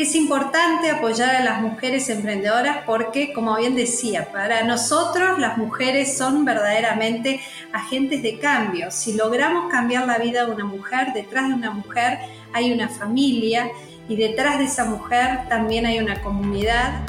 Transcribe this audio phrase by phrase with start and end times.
[0.00, 6.16] Es importante apoyar a las mujeres emprendedoras porque, como bien decía, para nosotros las mujeres
[6.16, 8.90] son verdaderamente agentes de cambio.
[8.90, 12.18] Si logramos cambiar la vida de una mujer, detrás de una mujer
[12.54, 13.68] hay una familia
[14.08, 17.02] y detrás de esa mujer también hay una comunidad.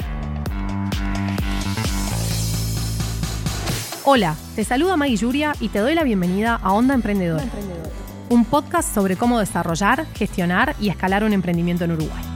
[4.04, 7.46] Hola, te saluda Maggie Yuria y te doy la bienvenida a Onda Emprendedora,
[8.28, 12.31] un podcast sobre cómo desarrollar, gestionar y escalar un emprendimiento en Uruguay.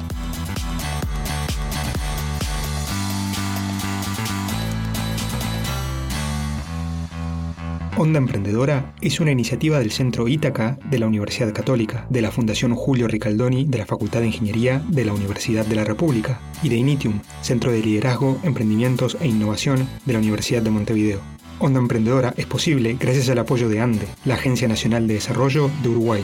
[7.99, 12.75] Onda Emprendedora es una iniciativa del Centro Ítaca de la Universidad Católica, de la Fundación
[12.75, 16.77] Julio Ricaldoni de la Facultad de Ingeniería de la Universidad de la República y de
[16.77, 21.21] Initium, Centro de Liderazgo, Emprendimientos e Innovación de la Universidad de Montevideo.
[21.59, 25.89] Onda Emprendedora es posible gracias al apoyo de ANDE, la Agencia Nacional de Desarrollo de
[25.89, 26.23] Uruguay.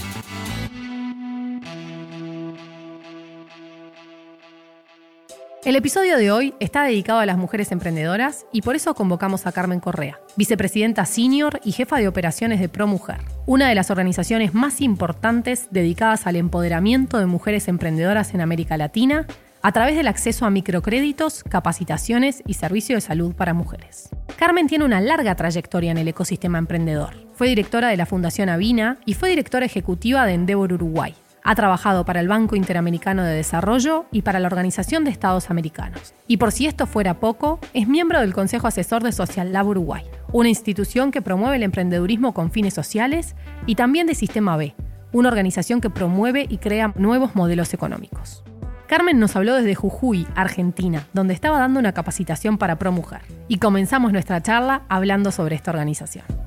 [5.65, 9.53] El episodio de hoy está dedicado a las mujeres emprendedoras y por eso convocamos a
[9.53, 14.81] Carmen Correa, vicepresidenta senior y jefa de operaciones de ProMujer, una de las organizaciones más
[14.81, 19.29] importantes dedicadas al empoderamiento de mujeres emprendedoras en América Latina
[19.63, 24.09] a través del acceso a microcréditos, capacitaciones y servicio de salud para mujeres.
[24.37, 27.15] Carmen tiene una larga trayectoria en el ecosistema emprendedor.
[27.35, 32.05] Fue directora de la Fundación Avina y fue directora ejecutiva de Endeavor Uruguay, ha trabajado
[32.05, 36.15] para el Banco Interamericano de Desarrollo y para la Organización de Estados Americanos.
[36.27, 40.05] Y por si esto fuera poco, es miembro del Consejo Asesor de Social Lab Uruguay,
[40.33, 43.35] una institución que promueve el emprendedurismo con fines sociales,
[43.67, 44.75] y también de Sistema B,
[45.13, 48.43] una organización que promueve y crea nuevos modelos económicos.
[48.87, 54.13] Carmen nos habló desde Jujuy, Argentina, donde estaba dando una capacitación para ProMujer, y comenzamos
[54.13, 56.42] nuestra charla hablando sobre esta organización.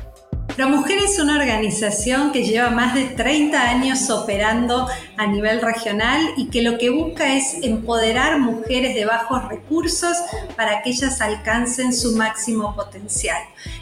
[0.55, 6.47] ProMujer es una organización que lleva más de 30 años operando a nivel regional y
[6.47, 10.15] que lo que busca es empoderar mujeres de bajos recursos
[10.55, 13.37] para que ellas alcancen su máximo potencial.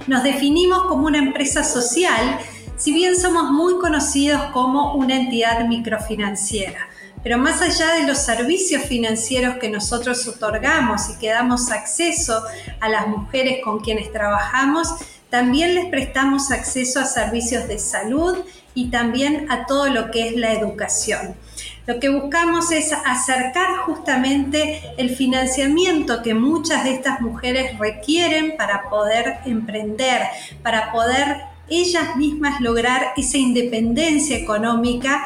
[0.08, 2.40] Nos definimos como una empresa social,
[2.76, 6.90] si bien somos muy conocidos como una entidad microfinanciera.
[7.22, 12.44] Pero más allá de los servicios financieros que nosotros otorgamos y que damos acceso
[12.80, 14.90] a las mujeres con quienes trabajamos,
[15.34, 18.38] también les prestamos acceso a servicios de salud
[18.76, 21.34] y también a todo lo que es la educación.
[21.88, 28.92] Lo que buscamos es acercar justamente el financiamiento que muchas de estas mujeres requieren para
[28.92, 30.22] poder emprender,
[30.62, 35.26] para poder ellas mismas lograr esa independencia económica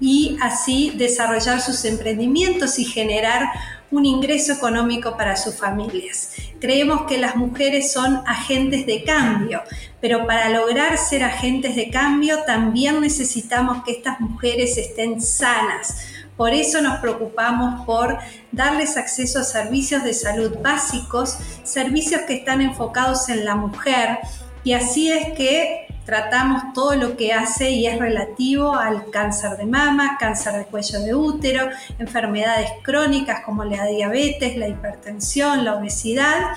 [0.00, 3.52] y así desarrollar sus emprendimientos y generar
[3.92, 6.33] un ingreso económico para sus familias.
[6.64, 9.60] Creemos que las mujeres son agentes de cambio,
[10.00, 16.06] pero para lograr ser agentes de cambio también necesitamos que estas mujeres estén sanas.
[16.38, 18.16] Por eso nos preocupamos por
[18.50, 24.20] darles acceso a servicios de salud básicos, servicios que están enfocados en la mujer,
[24.64, 29.66] y así es que tratamos todo lo que hace y es relativo al cáncer de
[29.66, 36.52] mama, cáncer de cuello de útero, enfermedades crónicas como la diabetes, la hipertensión, la obesidad.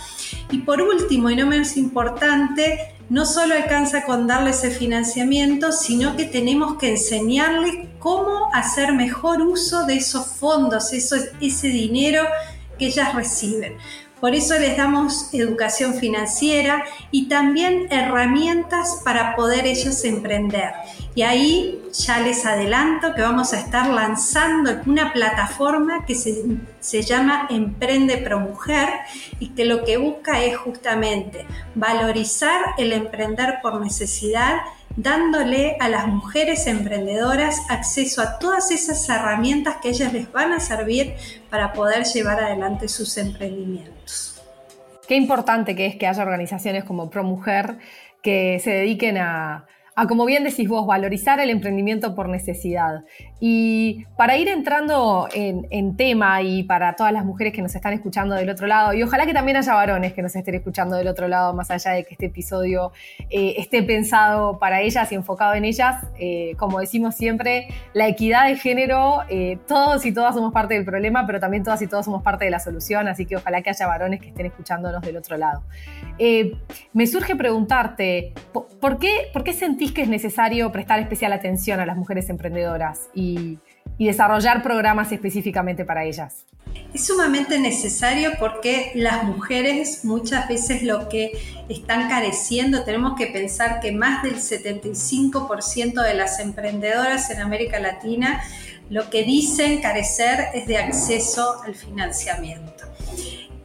[0.52, 6.18] Y por último, y no menos importante, no solo alcanza con darle ese financiamiento, sino
[6.18, 12.24] que tenemos que enseñarles cómo hacer mejor uso de esos fondos, ese dinero
[12.78, 13.78] que ellas reciben.
[14.19, 20.72] Por eso les damos educación financiera y también herramientas para poder ellos emprender.
[21.13, 26.44] Y ahí ya les adelanto que vamos a estar lanzando una plataforma que se,
[26.79, 28.89] se llama Emprende Pro Mujer
[29.39, 31.45] y que lo que busca es justamente
[31.75, 34.57] valorizar el emprender por necesidad
[34.97, 40.59] dándole a las mujeres emprendedoras acceso a todas esas herramientas que ellas les van a
[40.59, 41.13] servir
[41.50, 44.41] para poder llevar adelante sus emprendimientos.
[45.08, 47.78] Qué importante que es que haya organizaciones como ProMujer
[48.22, 49.68] que se dediquen a,
[50.06, 53.03] como bien decís vos, valorizar el emprendimiento por necesidad.
[53.40, 58.35] Y para ir entrando en, tema y para todas las mujeres que nos están escuchando
[58.35, 61.28] del otro lado, y ojalá que también haya varones que nos estén escuchando del otro
[61.28, 62.91] lado, más allá de que este episodio
[63.32, 68.47] eh, esté pensado para ellas y enfocado en ellas, eh, como decimos siempre, la equidad
[68.47, 72.05] de género, eh, todos y todas somos parte del problema, pero también todas y todos
[72.05, 75.17] somos parte de la solución, así que ojalá que haya varones que estén escuchándonos del
[75.17, 75.64] otro lado.
[76.94, 81.85] me surge preguntarte, ¿por qué, ¿por qué sentís que es necesario prestar especial atención a
[81.85, 83.59] las mujeres emprendedoras y,
[83.97, 86.45] desarrollar programas específicamente para ellas?
[86.93, 91.31] Es sumamente necesario porque las mujeres muchas veces lo que
[91.67, 98.43] están careciendo, tenemos que pensar que más del 75% de las emprendedoras en América Latina
[98.89, 102.77] lo que dicen carecer es de acceso al financiamiento.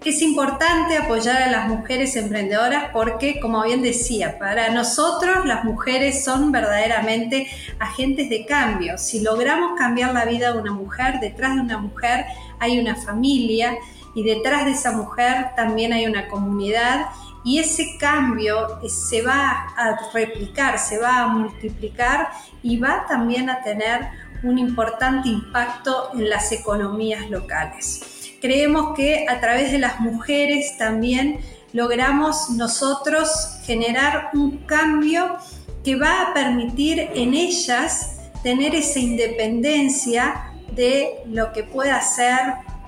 [0.04, 6.25] Es importante apoyar a las mujeres emprendedoras porque, como bien decía, para nosotros las mujeres
[6.25, 7.46] son verdaderamente
[7.78, 8.99] agentes de cambio.
[8.99, 12.25] Si logramos cambiar la vida de una mujer, detrás de una mujer
[12.58, 13.76] hay una familia
[14.16, 17.06] y detrás de esa mujer también hay una comunidad
[17.44, 22.28] y ese cambio se va a replicar, se va a multiplicar
[22.60, 24.08] y va también a tener
[24.43, 28.12] un importante impacto en las economías locales
[28.43, 31.39] creemos que a través de las mujeres también
[31.73, 33.31] logramos nosotros
[33.65, 35.37] generar un cambio
[35.85, 42.39] que va a permitir en ellas tener esa independencia de lo que pueda ser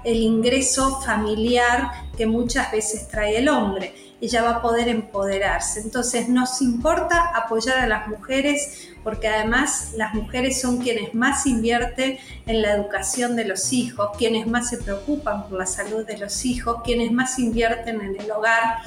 [0.04, 3.94] el ingreso familiar que muchas veces trae el hombre.
[4.20, 5.80] Ella va a poder empoderarse.
[5.80, 12.18] Entonces nos importa apoyar a las mujeres porque además las mujeres son quienes más invierten
[12.46, 16.44] en la educación de los hijos, quienes más se preocupan por la salud de los
[16.46, 18.78] hijos, quienes más invierten en el hogar.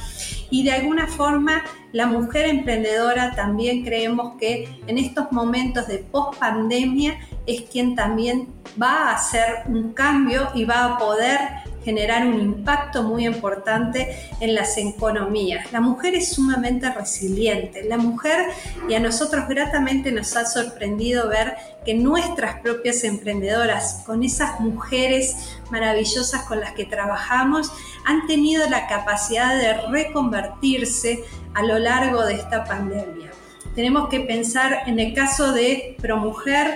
[0.50, 6.40] Y de alguna forma la mujer emprendedora también creemos que en estos momentos de post
[6.40, 8.50] pandemia es quien también
[8.82, 11.40] va a hacer un cambio y va a poder
[11.88, 15.72] generar un impacto muy importante en las economías.
[15.72, 17.86] La mujer es sumamente resiliente.
[17.86, 18.48] La mujer,
[18.90, 21.56] y a nosotros gratamente nos ha sorprendido ver
[21.86, 27.72] que nuestras propias emprendedoras, con esas mujeres maravillosas con las que trabajamos,
[28.06, 31.24] han tenido la capacidad de reconvertirse
[31.54, 33.32] a lo largo de esta pandemia.
[33.76, 36.76] Tenemos que pensar en el caso de ProMujer,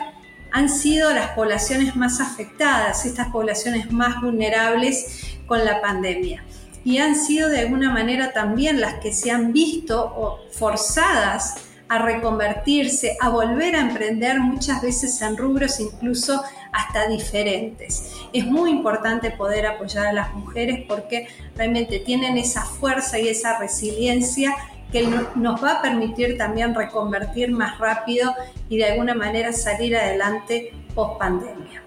[0.51, 6.43] han sido las poblaciones más afectadas, estas poblaciones más vulnerables con la pandemia.
[6.83, 11.55] Y han sido de alguna manera también las que se han visto forzadas
[11.87, 18.13] a reconvertirse, a volver a emprender muchas veces en rubros incluso hasta diferentes.
[18.31, 23.59] Es muy importante poder apoyar a las mujeres porque realmente tienen esa fuerza y esa
[23.59, 24.55] resiliencia
[24.91, 28.33] que nos va a permitir también reconvertir más rápido
[28.69, 31.83] y de alguna manera salir adelante post pandemia.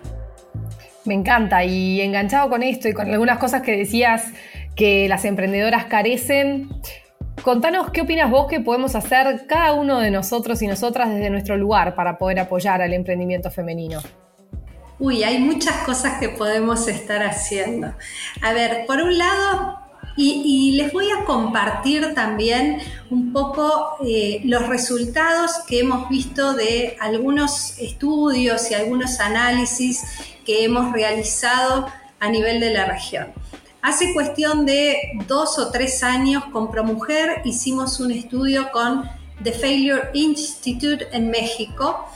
[1.05, 4.33] Me encanta y enganchado con esto y con algunas cosas que decías
[4.75, 6.71] que las emprendedoras carecen,
[7.43, 11.57] contanos qué opinas vos que podemos hacer cada uno de nosotros y nosotras desde nuestro
[11.57, 14.01] lugar para poder apoyar al emprendimiento femenino.
[14.99, 17.93] Uy, hay muchas cosas que podemos estar haciendo.
[18.41, 19.84] A ver, por un lado,
[20.17, 22.79] y, les voy a compartir también
[23.11, 30.03] un poco eh, los resultados que hemos visto de algunos estudios y algunos análisis
[30.45, 31.87] que hemos realizado
[32.21, 33.33] a nivel de la región.
[33.83, 34.97] Hace cuestión de
[35.27, 39.09] dos o tres años con ProMujer hicimos un estudio con
[39.43, 42.07] The Failure Institute en México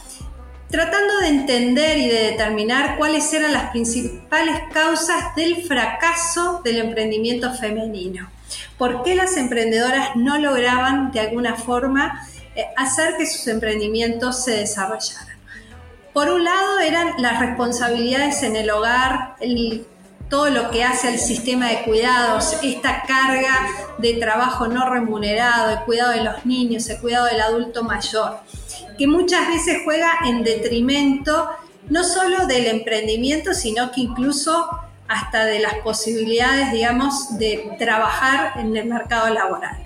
[0.70, 7.54] tratando de entender y de determinar cuáles eran las principales causas del fracaso del emprendimiento
[7.54, 8.30] femenino.
[8.76, 14.52] ¿Por qué las emprendedoras no lograban de alguna forma eh, hacer que sus emprendimientos se
[14.52, 15.38] desarrollaran?
[16.12, 19.36] Por un lado eran las responsabilidades en el hogar,
[20.28, 25.80] todo lo que hace al sistema de cuidados, esta carga de trabajo no remunerado, el
[25.80, 28.40] cuidado de los niños, el cuidado del adulto mayor
[28.98, 31.48] que muchas veces juega en detrimento
[31.88, 34.68] no solo del emprendimiento, sino que incluso
[35.06, 39.78] hasta de las posibilidades, digamos, de trabajar en el mercado laboral.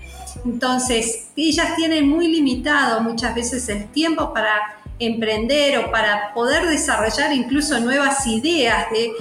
[0.45, 7.33] Entonces, ellas tienen muy limitado muchas veces el tiempo para emprender o para poder desarrollar
[7.33, 9.13] incluso nuevas ideas de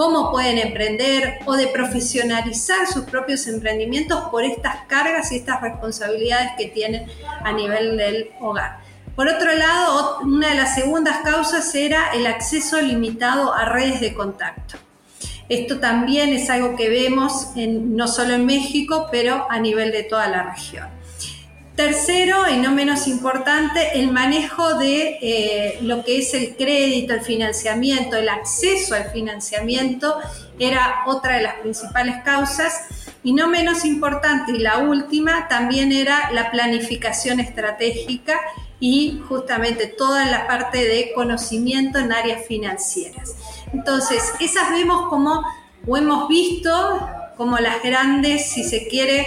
[0.00, 6.52] cómo pueden emprender o de profesionalizar sus propios emprendimientos por estas cargas y estas responsabilidades
[6.56, 7.04] que tienen
[7.44, 8.78] a nivel del hogar.
[9.14, 14.14] Por otro lado, una de las segundas causas era el acceso limitado a redes de
[14.14, 14.78] contacto.
[15.50, 20.28] Esto también es algo que vemos no solo en México, pero a nivel de toda
[20.28, 20.99] la región.
[21.76, 27.22] Tercero, y no menos importante, el manejo de eh, lo que es el crédito, el
[27.22, 30.18] financiamiento, el acceso al financiamiento
[30.58, 32.74] era otra de las principales causas.
[33.22, 38.38] Y no menos importante, y la última, también era la planificación estratégica
[38.80, 43.34] y justamente toda la parte de conocimiento en áreas financieras.
[43.72, 45.42] Entonces, esas vemos como,
[45.86, 49.26] o hemos visto como las grandes, si se quiere,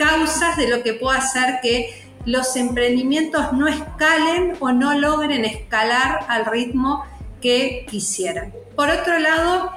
[0.00, 6.20] causas de lo que puede hacer que los emprendimientos no escalen o no logren escalar
[6.28, 7.04] al ritmo
[7.42, 8.50] que quisieran.
[8.74, 9.72] Por otro lado,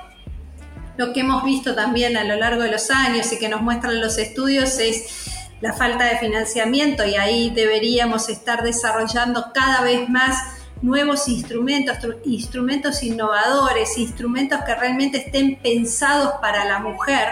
[0.95, 3.99] lo que hemos visto también a lo largo de los años y que nos muestran
[3.99, 5.25] los estudios es
[5.59, 10.37] la falta de financiamiento y ahí deberíamos estar desarrollando cada vez más
[10.81, 17.27] nuevos instrumentos, instrumentos innovadores, instrumentos que realmente estén pensados para la mujer,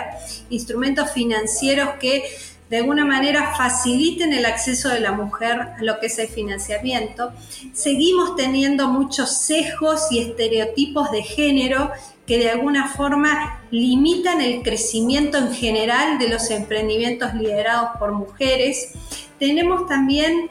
[0.49, 2.23] instrumentos financieros que
[2.71, 7.33] de alguna manera faciliten el acceso de la mujer a lo que es el financiamiento.
[7.73, 11.91] Seguimos teniendo muchos sesgos y estereotipos de género
[12.25, 18.93] que de alguna forma limitan el crecimiento en general de los emprendimientos liderados por mujeres.
[19.37, 20.49] Tenemos también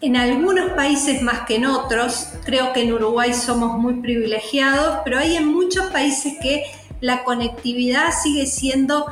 [0.00, 5.18] en algunos países más que en otros, creo que en Uruguay somos muy privilegiados, pero
[5.18, 6.64] hay en muchos países que
[7.02, 9.04] la conectividad sigue siendo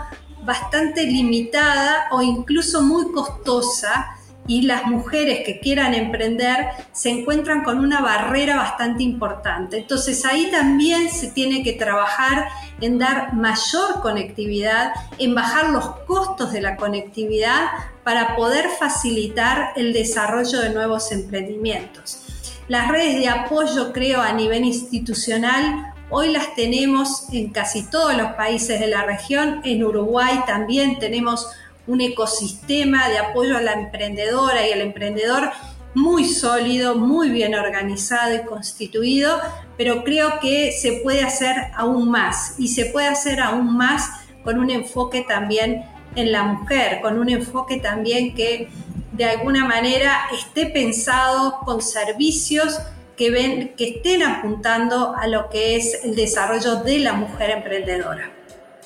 [0.48, 4.14] bastante limitada o incluso muy costosa
[4.46, 9.76] y las mujeres que quieran emprender se encuentran con una barrera bastante importante.
[9.76, 12.48] Entonces ahí también se tiene que trabajar
[12.80, 17.66] en dar mayor conectividad, en bajar los costos de la conectividad
[18.02, 22.20] para poder facilitar el desarrollo de nuevos emprendimientos.
[22.68, 28.32] Las redes de apoyo, creo, a nivel institucional Hoy las tenemos en casi todos los
[28.32, 29.60] países de la región.
[29.64, 31.50] En Uruguay también tenemos
[31.86, 35.50] un ecosistema de apoyo a la emprendedora y al emprendedor
[35.94, 39.38] muy sólido, muy bien organizado y constituido,
[39.76, 44.08] pero creo que se puede hacer aún más y se puede hacer aún más
[44.44, 45.84] con un enfoque también
[46.14, 48.70] en la mujer, con un enfoque también que
[49.12, 52.78] de alguna manera esté pensado con servicios
[53.18, 58.30] que, ven, que estén apuntando a lo que es el desarrollo de la mujer emprendedora.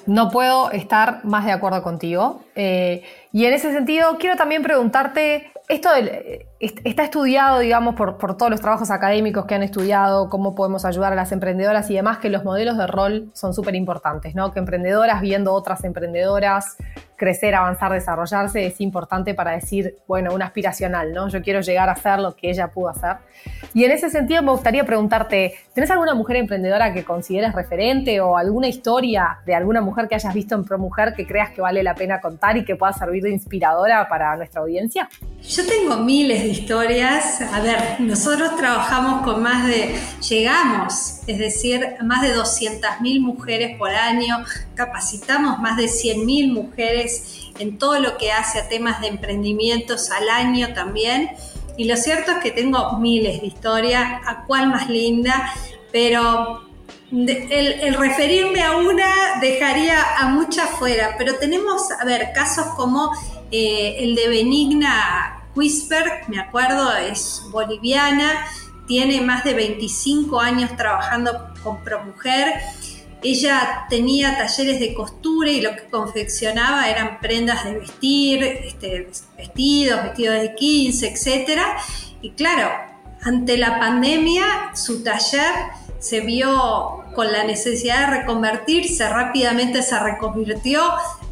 [0.07, 2.43] No puedo estar más de acuerdo contigo.
[2.57, 5.91] Eh, y en ese sentido, quiero también preguntarte, esto
[6.63, 11.17] está estudiado, digamos, por, todos los trabajos académicos que han estudiado, cómo podemos ayudar a
[11.17, 14.53] las emprendedoras y demás, que los modelos de rol son súper importantes, ¿no?
[14.53, 16.77] Que emprendedoras viendo otras emprendedoras,
[17.17, 21.29] crecer, avanzar, desarrollarse, es importante para decir, bueno, un aspiracional, ¿no?
[21.29, 23.17] Yo quiero llegar a hacer lo que ella pudo hacer.
[23.75, 28.37] Y en ese sentido me gustaría preguntarte, ¿tenés alguna mujer emprendedora que consideres referente o
[28.37, 31.95] alguna historia de alguna mujer que hayas visto en ProMujer que creas que vale la
[31.95, 35.09] pena contar y que pueda servir de inspiradora para nuestra audiencia?
[35.41, 37.41] Yo tengo miles de historias.
[37.41, 43.91] A ver, nosotros trabajamos con más de, llegamos, es decir, más de 200.000 mujeres por
[43.91, 44.45] año,
[44.75, 50.29] capacitamos más de 100.000 mujeres en todo lo que hace a temas de emprendimientos al
[50.29, 51.31] año también.
[51.77, 55.53] Y lo cierto es que tengo miles de historias, a cuál más linda,
[55.91, 56.63] pero
[57.11, 63.11] el, referirme a una dejaría a muchas fuera, pero tenemos, a ver, casos como
[63.51, 68.47] eh, el de Benigna Whisper, me acuerdo, es boliviana,
[68.87, 72.53] tiene más de 25 años trabajando con ProMujer
[73.23, 80.03] ella tenía talleres de costura y lo que confeccionaba eran prendas de vestir, este, vestidos,
[80.03, 81.61] vestidos de 15, etc.
[82.21, 82.69] Y claro,
[83.23, 85.53] ante la pandemia su taller
[86.01, 90.83] se vio con la necesidad de reconvertirse, rápidamente se reconvirtió,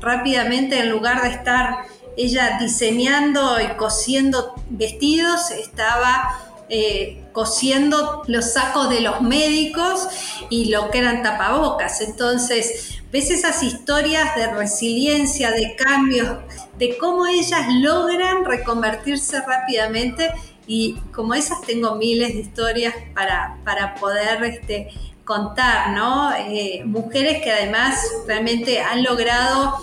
[0.01, 1.87] rápidamente en lugar de estar
[2.17, 10.07] ella diseñando y cosiendo vestidos, estaba eh, cosiendo los sacos de los médicos
[10.51, 12.01] y lo que eran tapabocas.
[12.01, 16.39] Entonces, ves esas historias de resiliencia, de cambios,
[16.79, 20.31] de cómo ellas logran reconvertirse rápidamente
[20.67, 24.91] y como esas tengo miles de historias para, para poder este,
[25.25, 26.33] contar, ¿no?
[26.37, 29.77] Eh, mujeres que además realmente han logrado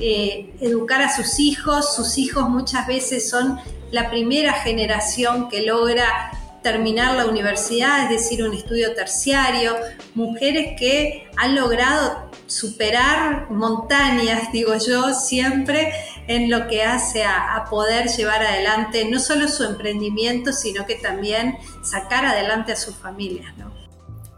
[0.00, 3.58] eh, educar a sus hijos, sus hijos muchas veces son
[3.90, 6.30] la primera generación que logra
[6.62, 9.76] terminar la universidad, es decir, un estudio terciario,
[10.14, 15.92] mujeres que han logrado superar montañas, digo yo, siempre
[16.26, 21.56] en lo que hace a, poder llevar adelante no solo su emprendimiento, sino que también
[21.82, 23.56] sacar adelante a sus familias.
[23.56, 23.69] ¿no?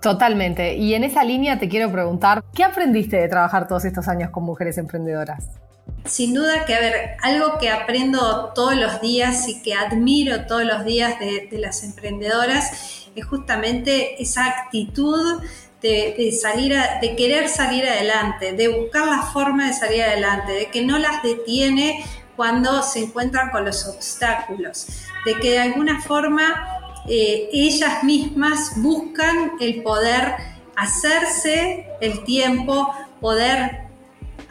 [0.02, 0.74] Totalmente.
[0.74, 4.42] Y en esa línea te quiero preguntar, ¿qué aprendiste de trabajar todos estos años con
[4.42, 5.44] mujeres emprendedoras?
[6.04, 10.64] Sin duda que, a ver, algo que aprendo todos los días y que admiro todos
[10.64, 15.40] los días de, las emprendedoras es justamente esa actitud
[15.80, 20.84] de, salir de querer salir adelante, de buscar la forma de salir adelante, de que
[20.84, 22.04] no las detiene
[22.34, 24.88] cuando se encuentran con los obstáculos,
[25.24, 30.34] de que de alguna forma eh, ellas mismas buscan el poder
[30.76, 33.82] hacerse el tiempo, poder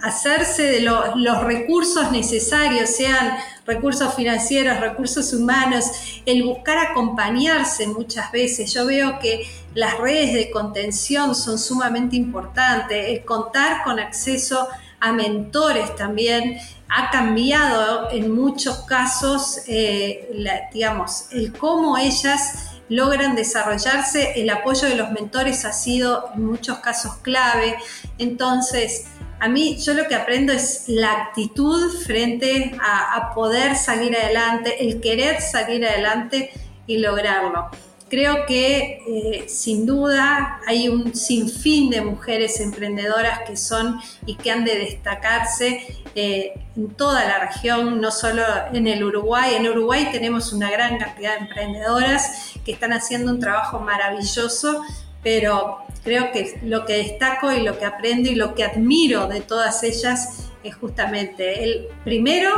[0.01, 5.85] hacerse de los recursos necesarios, sean recursos financieros, recursos humanos,
[6.25, 8.73] el buscar acompañarse muchas veces.
[8.73, 14.67] Yo veo que las redes de contención son sumamente importantes, el contar con acceso a
[15.11, 20.29] mentores también ha cambiado en muchos casos, eh,
[20.73, 24.33] digamos, el cómo ellas logran desarrollarse.
[24.35, 27.77] El apoyo de los mentores ha sido en muchos casos clave.
[28.17, 29.05] Entonces,
[29.39, 34.99] a mí yo lo que aprendo es la actitud frente a, poder salir adelante, el
[34.99, 36.51] querer salir adelante
[36.85, 37.69] y lograrlo.
[38.11, 44.51] Creo que eh, sin duda hay un sinfín de mujeres emprendedoras que son y que
[44.51, 49.55] han de destacarse eh, en toda la región, no solo en el Uruguay.
[49.55, 54.83] En Uruguay tenemos una gran cantidad de emprendedoras que están haciendo un trabajo maravilloso
[55.23, 59.41] pero creo que lo que destaco y lo que aprendo y lo que admiro de
[59.41, 62.49] todas ellas es justamente el primero,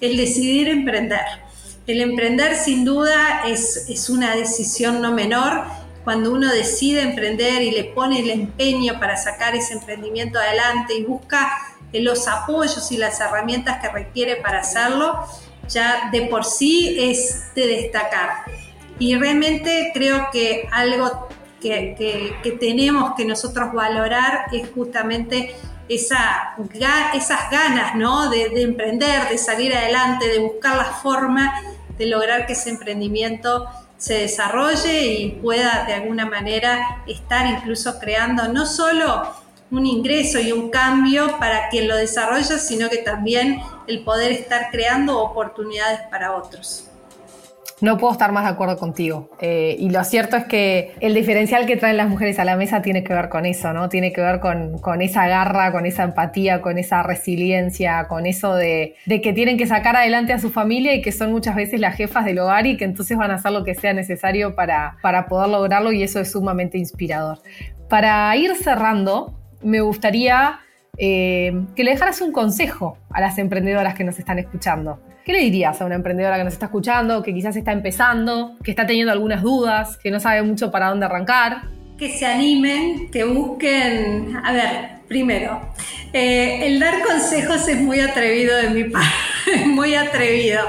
[0.00, 1.20] el decidir emprender.
[1.86, 5.64] El emprender sin duda es, es una decisión no menor.
[6.04, 11.04] Cuando uno decide emprender y le pone el empeño para sacar ese emprendimiento adelante y
[11.04, 11.50] busca
[11.92, 15.26] los apoyos y las herramientas que requiere para hacerlo,
[15.68, 18.44] ya de por sí es de destacar.
[18.98, 21.28] Y realmente creo que algo
[21.60, 25.54] que, tenemos que nosotros valorar es justamente
[25.88, 26.54] esa,
[27.14, 28.30] esas ganas ¿no?
[28.30, 31.52] de, emprender, de salir adelante, de buscar la forma
[31.98, 33.66] de lograr que ese emprendimiento
[33.98, 39.32] se desarrolle y pueda de alguna manera estar incluso creando no solo
[39.70, 44.70] un ingreso y un cambio para quien lo desarrolla, sino que también el poder estar
[44.70, 46.91] creando oportunidades para otros.
[47.82, 49.28] No puedo estar más de acuerdo contigo.
[49.40, 52.80] Eh, y lo cierto es que el diferencial que traen las mujeres a la mesa
[52.80, 53.88] tiene que ver con eso, ¿no?
[53.88, 58.94] Tiene que ver con, esa garra, con esa empatía, con esa resiliencia, con eso de,
[59.06, 62.24] que tienen que sacar adelante a su familia y que son muchas veces las jefas
[62.24, 65.48] del hogar y que entonces van a hacer lo que sea necesario para, para poder
[65.48, 67.38] lograrlo y eso es sumamente inspirador.
[67.88, 70.60] Para ir cerrando, me gustaría
[70.98, 75.00] eh, que le dejaras un consejo a las emprendedoras que nos están escuchando.
[75.24, 78.72] ¿Qué le dirías a una emprendedora que nos está escuchando, que quizás está empezando, que
[78.72, 81.62] está teniendo algunas dudas, que no sabe mucho para dónde arrancar?
[81.96, 85.60] Que se animen, que busquen, a ver, primero,
[86.12, 90.60] eh, el dar consejos es muy atrevido de mi parte, muy atrevido.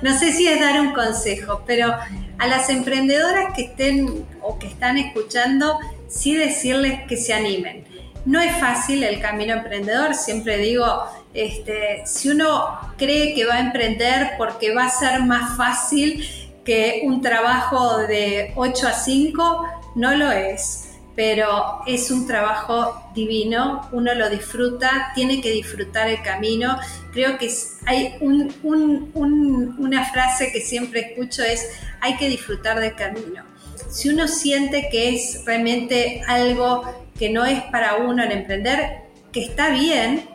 [0.00, 1.94] No sé si es dar un consejo, pero
[2.38, 7.84] a las emprendedoras que estén o que están escuchando, sí decirles que se animen.
[8.24, 11.04] No es fácil el camino emprendedor, siempre digo,
[11.34, 16.26] este, si uno cree que va a emprender porque va a ser más fácil
[16.64, 23.88] que un trabajo de 8 a 5, no lo es pero es un trabajo divino,
[23.90, 26.78] uno lo disfruta, tiene que disfrutar el camino.
[27.12, 27.50] Creo que
[27.86, 33.42] hay una frase que siempre escucho es, hay que disfrutar del camino.
[33.90, 39.02] Si uno siente que es realmente algo que no es para uno el emprender,
[39.32, 40.28] que está bien,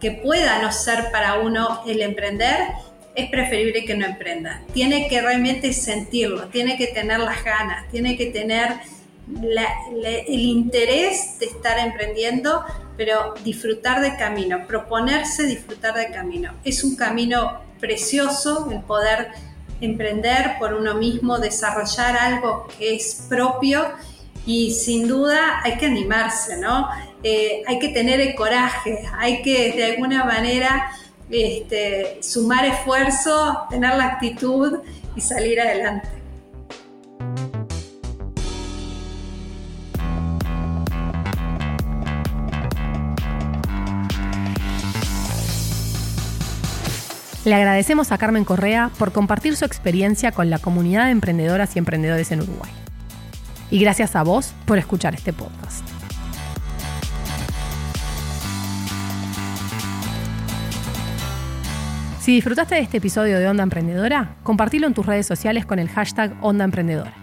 [0.00, 2.56] que pueda no ser para uno el emprender,
[3.14, 4.62] es preferible que no emprenda.
[4.72, 8.74] Tiene que realmente sentirlo, tiene que tener las ganas, tiene que tener
[9.28, 12.64] el interés de estar emprendiendo,
[12.96, 16.54] pero disfrutar del camino, proponerse disfrutar del camino.
[16.64, 19.28] Es un camino precioso el poder
[19.80, 23.86] emprender por uno mismo, desarrollar algo que es propio
[24.48, 26.88] y sin duda hay que animarse, ¿no?
[27.22, 30.90] Eh, hay que tener el coraje, hay que de alguna manera
[31.28, 34.78] este, sumar esfuerzo, tener la actitud
[35.14, 36.08] y salir adelante.
[47.44, 51.78] Le agradecemos a Carmen Correa por compartir su experiencia con la comunidad de emprendedoras y
[51.78, 52.70] emprendedores en Uruguay.
[53.70, 55.86] Y gracias a vos por escuchar este podcast.
[62.20, 65.88] Si disfrutaste de este episodio de Onda Emprendedora, compartilo en tus redes sociales con el
[65.88, 67.14] hashtag Onda Emprendedora.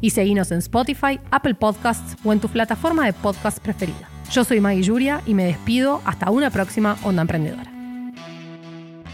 [0.00, 4.08] Y seguinos en Spotify, Apple Podcasts o en tu plataforma de podcast preferida.
[4.32, 7.75] Yo soy Maggie Yuria y me despido hasta una próxima Onda Emprendedora.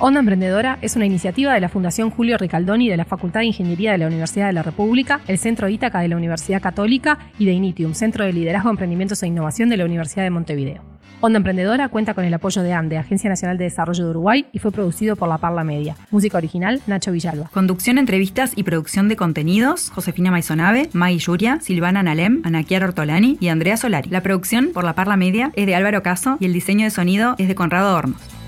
[0.04, 3.92] Onda Emprendedora es una iniciativa de la Fundación Julio Ricaldoni de la Facultad de Ingeniería
[3.92, 7.52] de la Universidad de la República, el Centro Ítaca de la Universidad Católica y de
[7.52, 10.82] Initium, Centro de Liderazgo, Emprendimientos e Innovación de la Universidad de Montevideo.
[11.20, 14.58] Onda Emprendedora cuenta con el apoyo de ANDE, Agencia Nacional de Desarrollo de Uruguay, y
[14.58, 15.94] fue producido por La Parla Media.
[16.10, 17.48] Música original, Nacho Villalba.
[17.52, 23.46] Conducción, entrevistas y producción de contenidos, Josefina Maisonave, Maggie Yuria, Silvana Nalem, Anaquiar Ortolani y
[23.46, 24.10] Andrea Solari.
[24.10, 27.36] La producción por La Parla Media es de Álvaro Caso y el diseño de sonido
[27.38, 28.41] es de Conrado Hornos.